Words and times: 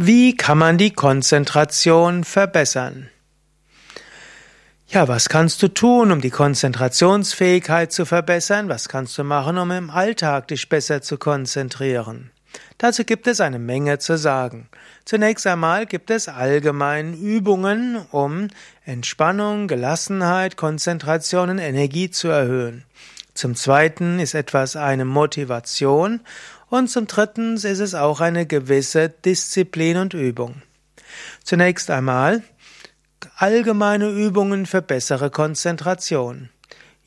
Wie 0.00 0.36
kann 0.36 0.58
man 0.58 0.78
die 0.78 0.92
Konzentration 0.92 2.22
verbessern? 2.22 3.08
Ja, 4.86 5.08
was 5.08 5.28
kannst 5.28 5.60
du 5.60 5.66
tun, 5.66 6.12
um 6.12 6.20
die 6.20 6.30
Konzentrationsfähigkeit 6.30 7.90
zu 7.90 8.06
verbessern? 8.06 8.68
Was 8.68 8.88
kannst 8.88 9.18
du 9.18 9.24
machen, 9.24 9.58
um 9.58 9.72
im 9.72 9.90
Alltag 9.90 10.46
dich 10.46 10.68
besser 10.68 11.02
zu 11.02 11.18
konzentrieren? 11.18 12.30
Dazu 12.78 13.02
gibt 13.02 13.26
es 13.26 13.40
eine 13.40 13.58
Menge 13.58 13.98
zu 13.98 14.16
sagen. 14.16 14.68
Zunächst 15.04 15.48
einmal 15.48 15.84
gibt 15.84 16.12
es 16.12 16.28
allgemein 16.28 17.12
Übungen, 17.14 17.96
um 18.12 18.46
Entspannung, 18.84 19.66
Gelassenheit, 19.66 20.56
Konzentration 20.56 21.50
und 21.50 21.58
Energie 21.58 22.08
zu 22.08 22.28
erhöhen. 22.28 22.84
Zum 23.34 23.54
Zweiten 23.54 24.18
ist 24.18 24.34
etwas 24.34 24.74
eine 24.74 25.04
Motivation 25.04 26.20
und 26.70 26.88
zum 26.88 27.06
Dritten 27.06 27.54
ist 27.54 27.66
es 27.66 27.94
auch 27.94 28.20
eine 28.20 28.46
gewisse 28.46 29.08
Disziplin 29.08 29.96
und 29.96 30.14
Übung. 30.14 30.62
Zunächst 31.42 31.90
einmal 31.90 32.42
allgemeine 33.36 34.10
Übungen 34.10 34.66
für 34.66 34.82
bessere 34.82 35.30
Konzentration. 35.30 36.50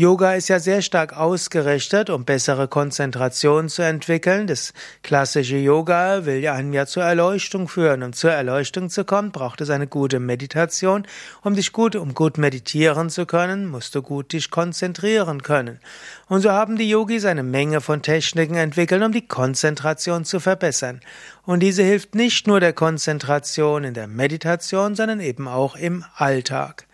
Yoga 0.00 0.34
ist 0.34 0.46
ja 0.46 0.60
sehr 0.60 0.80
stark 0.80 1.16
ausgerichtet, 1.16 2.08
um 2.08 2.24
bessere 2.24 2.68
Konzentration 2.68 3.68
zu 3.68 3.82
entwickeln. 3.82 4.46
Das 4.46 4.72
klassische 5.02 5.56
Yoga 5.56 6.24
will 6.24 6.36
ja 6.36 6.54
einen 6.54 6.72
ja 6.72 6.86
zur 6.86 7.02
Erleuchtung 7.02 7.66
führen. 7.66 8.04
Um 8.04 8.12
zur 8.12 8.30
Erleuchtung 8.30 8.90
zu 8.90 9.04
kommen, 9.04 9.32
braucht 9.32 9.60
es 9.60 9.70
eine 9.70 9.88
gute 9.88 10.20
Meditation. 10.20 11.04
Um 11.42 11.56
dich 11.56 11.72
gut, 11.72 11.96
um 11.96 12.14
gut 12.14 12.38
meditieren 12.38 13.10
zu 13.10 13.26
können, 13.26 13.66
musst 13.66 13.96
du 13.96 14.02
gut 14.02 14.32
dich 14.32 14.52
konzentrieren 14.52 15.42
können. 15.42 15.80
Und 16.28 16.42
so 16.42 16.52
haben 16.52 16.76
die 16.76 16.88
Yogis 16.88 17.24
eine 17.24 17.42
Menge 17.42 17.80
von 17.80 18.00
Techniken 18.00 18.54
entwickelt, 18.54 19.02
um 19.02 19.10
die 19.10 19.26
Konzentration 19.26 20.24
zu 20.24 20.38
verbessern. 20.38 21.00
Und 21.44 21.58
diese 21.58 21.82
hilft 21.82 22.14
nicht 22.14 22.46
nur 22.46 22.60
der 22.60 22.72
Konzentration 22.72 23.82
in 23.82 23.94
der 23.94 24.06
Meditation, 24.06 24.94
sondern 24.94 25.18
eben 25.18 25.48
auch 25.48 25.74
im 25.74 26.04
Alltag. 26.14 26.86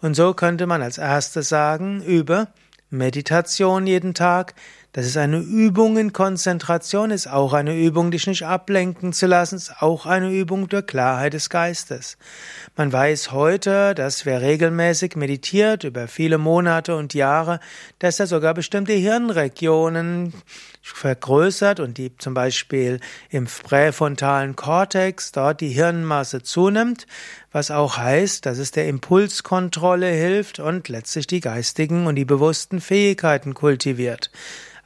Und 0.00 0.14
so 0.14 0.34
könnte 0.34 0.66
man 0.66 0.82
als 0.82 0.98
erstes 0.98 1.48
sagen, 1.48 2.02
übe 2.02 2.48
Meditation 2.90 3.86
jeden 3.86 4.14
Tag. 4.14 4.54
Das 4.96 5.04
ist 5.04 5.18
eine 5.18 5.40
Übung 5.40 5.98
in 5.98 6.14
Konzentration, 6.14 7.10
ist 7.10 7.26
auch 7.26 7.52
eine 7.52 7.78
Übung, 7.78 8.10
dich 8.10 8.26
nicht 8.26 8.44
ablenken 8.46 9.12
zu 9.12 9.26
lassen, 9.26 9.56
ist 9.56 9.82
auch 9.82 10.06
eine 10.06 10.30
Übung 10.30 10.70
der 10.70 10.80
Klarheit 10.80 11.34
des 11.34 11.50
Geistes. 11.50 12.16
Man 12.76 12.90
weiß 12.90 13.30
heute, 13.30 13.94
dass 13.94 14.24
wer 14.24 14.40
regelmäßig 14.40 15.14
meditiert 15.14 15.84
über 15.84 16.08
viele 16.08 16.38
Monate 16.38 16.96
und 16.96 17.12
Jahre, 17.12 17.60
dass 17.98 18.20
er 18.20 18.26
sogar 18.26 18.54
bestimmte 18.54 18.94
Hirnregionen 18.94 20.32
vergrößert 20.80 21.78
und 21.78 21.98
die 21.98 22.16
zum 22.16 22.32
Beispiel 22.32 23.00
im 23.28 23.44
präfrontalen 23.44 24.56
Kortex 24.56 25.30
dort 25.30 25.60
die 25.60 25.68
Hirnmasse 25.68 26.42
zunimmt, 26.42 27.06
was 27.52 27.70
auch 27.70 27.98
heißt, 27.98 28.46
dass 28.46 28.56
es 28.56 28.70
der 28.70 28.88
Impulskontrolle 28.88 30.08
hilft 30.08 30.58
und 30.58 30.88
letztlich 30.88 31.26
die 31.26 31.40
geistigen 31.40 32.06
und 32.06 32.14
die 32.14 32.24
bewussten 32.24 32.80
Fähigkeiten 32.80 33.52
kultiviert. 33.52 34.30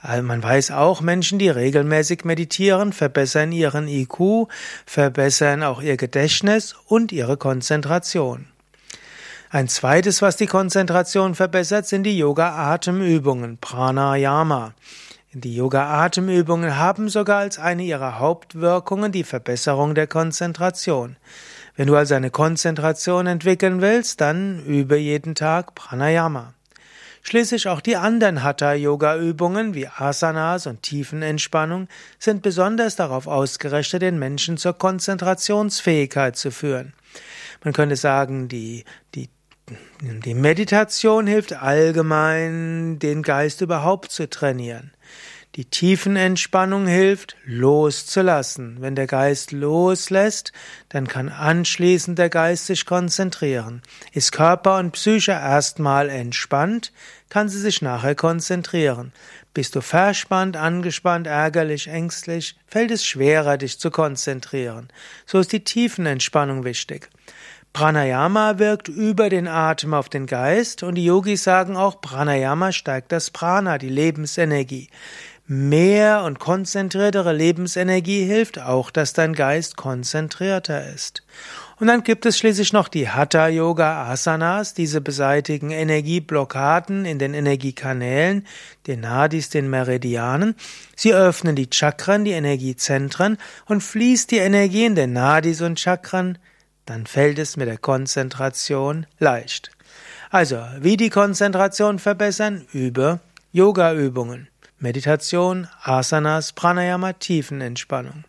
Also 0.02 0.22
man 0.22 0.42
weiß 0.42 0.70
auch, 0.70 1.02
Menschen, 1.02 1.38
die 1.38 1.50
regelmäßig 1.50 2.24
meditieren, 2.24 2.92
verbessern 2.92 3.52
ihren 3.52 3.86
IQ, 3.86 4.48
verbessern 4.86 5.62
auch 5.62 5.82
ihr 5.82 5.96
Gedächtnis 5.96 6.74
und 6.86 7.12
ihre 7.12 7.36
Konzentration. 7.36 8.46
Ein 9.50 9.68
zweites, 9.68 10.22
was 10.22 10.36
die 10.36 10.46
Konzentration 10.46 11.34
verbessert, 11.34 11.86
sind 11.86 12.04
die 12.04 12.16
Yoga-Atemübungen, 12.16 13.58
Pranayama. 13.58 14.74
Die 15.32 15.54
Yoga-Atemübungen 15.54 16.76
haben 16.76 17.08
sogar 17.08 17.38
als 17.38 17.58
eine 17.58 17.82
ihrer 17.82 18.18
Hauptwirkungen 18.18 19.12
die 19.12 19.24
Verbesserung 19.24 19.94
der 19.94 20.06
Konzentration. 20.06 21.16
Wenn 21.76 21.88
du 21.88 21.96
also 21.96 22.14
eine 22.14 22.30
Konzentration 22.30 23.26
entwickeln 23.26 23.80
willst, 23.80 24.20
dann 24.20 24.64
übe 24.64 24.96
jeden 24.96 25.34
Tag 25.34 25.74
Pranayama. 25.74 26.54
Schließlich 27.22 27.68
auch 27.68 27.80
die 27.80 27.96
anderen 27.96 28.42
Hatha-Yoga-Übungen 28.42 29.74
wie 29.74 29.88
Asanas 29.88 30.66
und 30.66 30.82
Tiefenentspannung 30.82 31.88
sind 32.18 32.42
besonders 32.42 32.96
darauf 32.96 33.26
ausgerichtet, 33.26 34.02
den 34.02 34.18
Menschen 34.18 34.56
zur 34.56 34.72
Konzentrationsfähigkeit 34.72 36.36
zu 36.36 36.50
führen. 36.50 36.94
Man 37.62 37.74
könnte 37.74 37.96
sagen, 37.96 38.48
die, 38.48 38.84
die 39.14 39.28
die 40.00 40.34
Meditation 40.34 41.26
hilft 41.26 41.52
allgemein, 41.52 42.98
den 42.98 43.22
Geist 43.22 43.60
überhaupt 43.60 44.10
zu 44.10 44.28
trainieren. 44.28 44.92
Die 45.56 45.64
Tiefenentspannung 45.64 46.86
hilft, 46.86 47.36
loszulassen. 47.44 48.76
Wenn 48.78 48.94
der 48.94 49.08
Geist 49.08 49.50
loslässt, 49.50 50.52
dann 50.90 51.08
kann 51.08 51.28
anschließend 51.28 52.16
der 52.20 52.28
Geist 52.28 52.66
sich 52.66 52.86
konzentrieren. 52.86 53.82
Ist 54.12 54.30
Körper 54.30 54.78
und 54.78 54.92
Psyche 54.92 55.32
erstmal 55.32 56.08
entspannt, 56.08 56.92
kann 57.30 57.48
sie 57.48 57.58
sich 57.58 57.82
nachher 57.82 58.14
konzentrieren. 58.14 59.12
Bist 59.52 59.74
du 59.74 59.80
verspannt, 59.80 60.56
angespannt, 60.56 61.26
ärgerlich, 61.26 61.88
ängstlich, 61.88 62.56
fällt 62.68 62.92
es 62.92 63.04
schwerer, 63.04 63.58
dich 63.58 63.80
zu 63.80 63.90
konzentrieren. 63.90 64.88
So 65.26 65.40
ist 65.40 65.50
die 65.52 65.64
Tiefenentspannung 65.64 66.62
wichtig. 66.62 67.10
Pranayama 67.72 68.58
wirkt 68.58 68.88
über 68.88 69.28
den 69.28 69.46
Atem 69.48 69.94
auf 69.94 70.08
den 70.08 70.26
Geist 70.26 70.82
und 70.82 70.96
die 70.96 71.04
Yogis 71.04 71.44
sagen 71.44 71.76
auch, 71.76 72.00
Pranayama 72.00 72.72
steigt 72.72 73.12
das 73.12 73.30
Prana, 73.30 73.78
die 73.78 73.88
Lebensenergie. 73.88 74.88
Mehr 75.52 76.22
und 76.22 76.38
konzentriertere 76.38 77.32
Lebensenergie 77.32 78.24
hilft 78.24 78.60
auch, 78.60 78.92
dass 78.92 79.14
dein 79.14 79.32
Geist 79.32 79.76
konzentrierter 79.76 80.86
ist. 80.94 81.24
Und 81.80 81.88
dann 81.88 82.04
gibt 82.04 82.24
es 82.24 82.38
schließlich 82.38 82.72
noch 82.72 82.86
die 82.86 83.08
Hatha 83.08 83.48
Yoga 83.48 84.08
Asanas, 84.08 84.74
diese 84.74 85.00
beseitigen 85.00 85.72
Energieblockaden 85.72 87.04
in 87.04 87.18
den 87.18 87.34
Energiekanälen, 87.34 88.46
den 88.86 89.00
Nadis, 89.00 89.48
den 89.48 89.68
Meridianen. 89.68 90.54
Sie 90.94 91.12
öffnen 91.12 91.56
die 91.56 91.68
Chakren, 91.72 92.24
die 92.24 92.30
Energiezentren 92.30 93.36
und 93.66 93.82
fließt 93.82 94.30
die 94.30 94.38
Energie 94.38 94.84
in 94.84 94.94
den 94.94 95.14
Nadis 95.14 95.62
und 95.62 95.80
Chakren 95.80 96.38
dann 96.90 97.06
fällt 97.06 97.38
es 97.38 97.56
mit 97.56 97.68
der 97.68 97.78
Konzentration 97.78 99.06
leicht. 99.20 99.70
Also, 100.30 100.60
wie 100.80 100.96
die 100.96 101.10
Konzentration 101.10 102.00
verbessern? 102.00 102.66
Über 102.72 103.20
Yoga-Übungen, 103.52 104.48
Meditation, 104.82 105.68
Asanas, 105.82 106.54
Pranayama, 106.54 107.12
Tiefenentspannung. 107.12 108.24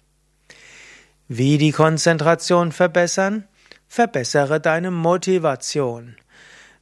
Wie 1.30 1.58
die 1.58 1.72
Konzentration 1.72 2.74
verbessern? 2.74 3.46
Verbessere 3.88 4.60
deine 4.60 4.92
Motivation. 4.92 6.18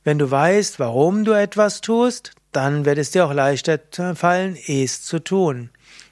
Wenn 0.03 0.17
du 0.17 0.31
weißt, 0.31 0.79
warum 0.79 1.23
du 1.23 1.33
etwas 1.33 1.81
tust, 1.81 2.31
dann 2.51 2.83
wird 2.83 2.97
es 2.97 3.11
dir 3.11 3.27
auch 3.27 3.33
leichter 3.33 3.79
fallen, 4.15 4.57
es 4.67 5.03
zu 5.03 5.19
tun. 5.19 5.69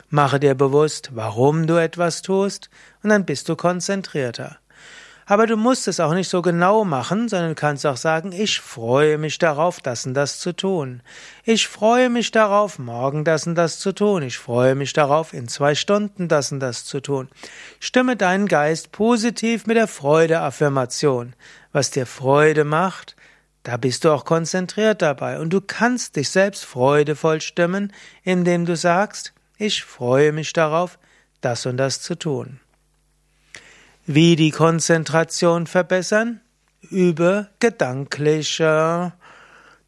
Mache 0.09 0.39
dir 0.39 0.53
bewusst, 0.53 1.15
warum 1.15 1.65
du 1.65 1.81
etwas 1.81 2.21
tust, 2.21 2.69
und 3.01 3.09
dann 3.09 3.25
bist 3.25 3.49
du 3.49 3.55
konzentrierter. 3.55 4.59
Aber 5.29 5.45
du 5.45 5.57
musst 5.57 5.89
es 5.89 5.99
auch 5.99 6.13
nicht 6.13 6.29
so 6.29 6.41
genau 6.41 6.85
machen, 6.85 7.27
sondern 7.27 7.53
kannst 7.53 7.85
auch 7.85 7.97
sagen, 7.97 8.31
ich 8.31 8.61
freue 8.61 9.17
mich 9.17 9.37
darauf, 9.37 9.81
das 9.81 10.05
und 10.05 10.13
das 10.13 10.39
zu 10.39 10.53
tun. 10.53 11.01
Ich 11.43 11.67
freue 11.67 12.09
mich 12.09 12.31
darauf, 12.31 12.79
morgen 12.79 13.25
das 13.25 13.45
und 13.45 13.55
das 13.55 13.77
zu 13.77 13.91
tun. 13.91 14.23
Ich 14.23 14.37
freue 14.37 14.73
mich 14.73 14.93
darauf, 14.93 15.33
in 15.33 15.49
zwei 15.49 15.75
Stunden 15.75 16.29
das 16.29 16.53
und 16.53 16.61
das 16.61 16.85
zu 16.85 17.01
tun. 17.01 17.27
Stimme 17.81 18.15
deinen 18.15 18.47
Geist 18.47 18.93
positiv 18.93 19.67
mit 19.67 19.75
der 19.75 19.89
Freude-Affirmation. 19.89 21.33
Was 21.73 21.91
dir 21.91 22.05
Freude 22.05 22.63
macht, 22.63 23.17
da 23.63 23.75
bist 23.75 24.05
du 24.05 24.11
auch 24.11 24.23
konzentriert 24.23 25.01
dabei 25.01 25.41
und 25.41 25.49
du 25.49 25.59
kannst 25.59 26.15
dich 26.15 26.29
selbst 26.29 26.63
freudevoll 26.63 27.41
stimmen, 27.41 27.91
indem 28.23 28.65
du 28.65 28.77
sagst, 28.77 29.33
ich 29.57 29.83
freue 29.83 30.31
mich 30.31 30.53
darauf, 30.53 30.97
das 31.41 31.65
und 31.65 31.75
das 31.75 32.01
zu 32.01 32.15
tun. 32.15 32.61
Wie 34.09 34.37
die 34.37 34.51
Konzentration 34.51 35.67
verbessern? 35.67 36.39
Über 36.79 37.49
gedankliche 37.59 39.11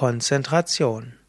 Konzentration 0.00 1.19